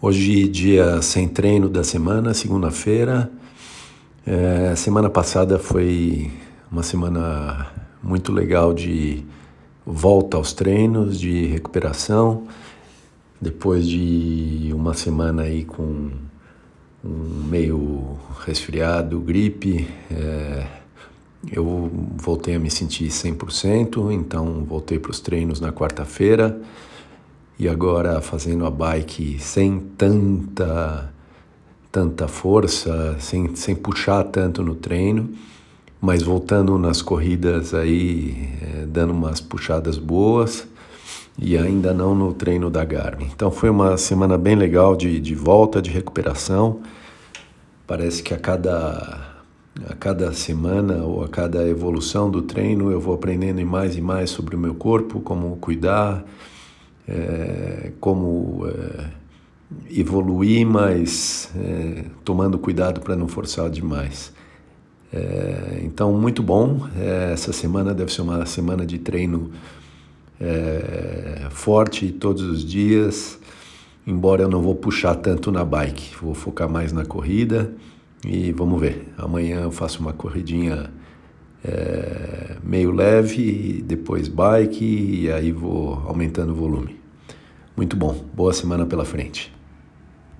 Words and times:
Hoje, 0.00 0.46
dia 0.46 1.02
sem 1.02 1.26
treino 1.26 1.68
da 1.68 1.82
semana, 1.82 2.32
segunda-feira. 2.32 3.28
É, 4.24 4.72
semana 4.76 5.10
passada 5.10 5.58
foi 5.58 6.30
uma 6.70 6.84
semana 6.84 7.66
muito 8.00 8.30
legal 8.30 8.72
de 8.72 9.24
volta 9.84 10.36
aos 10.36 10.52
treinos, 10.52 11.18
de 11.18 11.46
recuperação. 11.46 12.46
Depois 13.40 13.88
de 13.88 14.70
uma 14.72 14.94
semana 14.94 15.42
aí 15.42 15.64
com 15.64 16.12
um 17.04 17.44
meio 17.50 18.16
resfriado, 18.46 19.18
gripe, 19.18 19.88
é, 20.12 20.64
eu 21.50 21.90
voltei 22.14 22.54
a 22.54 22.60
me 22.60 22.70
sentir 22.70 23.08
100%, 23.08 24.12
então 24.12 24.64
voltei 24.64 24.96
para 25.00 25.10
os 25.10 25.18
treinos 25.18 25.60
na 25.60 25.72
quarta-feira 25.72 26.56
e 27.58 27.68
agora 27.68 28.20
fazendo 28.20 28.64
a 28.64 28.70
bike 28.70 29.38
sem 29.38 29.80
tanta 29.96 31.12
tanta 31.90 32.28
força, 32.28 33.16
sem, 33.18 33.54
sem 33.56 33.74
puxar 33.74 34.22
tanto 34.24 34.62
no 34.62 34.74
treino, 34.74 35.30
mas 36.00 36.22
voltando 36.22 36.78
nas 36.78 37.02
corridas 37.02 37.74
aí, 37.74 38.48
é, 38.62 38.86
dando 38.86 39.12
umas 39.12 39.40
puxadas 39.40 39.98
boas 39.98 40.68
e 41.36 41.56
ainda 41.56 41.94
não 41.94 42.14
no 42.14 42.32
treino 42.32 42.68
da 42.70 42.84
Garmin. 42.84 43.30
Então 43.34 43.50
foi 43.50 43.70
uma 43.70 43.96
semana 43.96 44.36
bem 44.36 44.54
legal 44.54 44.94
de, 44.94 45.18
de 45.18 45.34
volta, 45.34 45.80
de 45.80 45.90
recuperação. 45.90 46.80
Parece 47.86 48.22
que 48.22 48.34
a 48.34 48.38
cada, 48.38 49.34
a 49.88 49.94
cada 49.94 50.32
semana 50.32 51.04
ou 51.04 51.24
a 51.24 51.28
cada 51.28 51.66
evolução 51.66 52.30
do 52.30 52.42
treino 52.42 52.90
eu 52.90 53.00
vou 53.00 53.14
aprendendo 53.14 53.64
mais 53.64 53.96
e 53.96 54.00
mais 54.00 54.30
sobre 54.30 54.54
o 54.54 54.58
meu 54.58 54.74
corpo, 54.74 55.20
como 55.20 55.56
cuidar, 55.56 56.24
é, 57.08 57.92
como 58.00 58.66
é, 58.66 59.06
evoluir, 59.90 60.66
mas 60.66 61.50
é, 61.56 62.04
tomando 62.24 62.58
cuidado 62.58 63.00
para 63.00 63.16
não 63.16 63.26
forçar 63.26 63.70
demais. 63.70 64.36
Então, 65.82 66.12
muito 66.12 66.42
bom. 66.42 66.86
Essa 67.32 67.50
semana 67.50 67.94
deve 67.94 68.12
ser 68.12 68.20
uma 68.20 68.44
semana 68.44 68.84
de 68.84 68.98
treino 68.98 69.50
forte 71.50 72.12
todos 72.12 72.42
os 72.42 72.62
dias, 72.62 73.38
embora 74.06 74.42
eu 74.42 74.50
não 74.50 74.60
vou 74.60 74.74
puxar 74.74 75.14
tanto 75.14 75.50
na 75.50 75.64
bike, 75.64 76.14
vou 76.20 76.34
focar 76.34 76.68
mais 76.68 76.92
na 76.92 77.06
corrida 77.06 77.72
e 78.22 78.52
vamos 78.52 78.78
ver. 78.78 79.08
Amanhã 79.16 79.62
eu 79.62 79.70
faço 79.70 80.00
uma 80.00 80.12
corridinha 80.12 80.90
é, 81.64 82.56
meio 82.62 82.90
leve, 82.92 83.82
depois 83.86 84.28
bike 84.28 84.84
e 84.84 85.32
aí 85.32 85.50
vou 85.52 85.94
aumentando 86.06 86.52
o 86.52 86.54
volume. 86.54 86.96
Muito 87.78 87.96
bom, 87.96 88.12
boa 88.34 88.52
semana 88.52 88.84
pela 88.84 89.04
frente. 89.04 89.56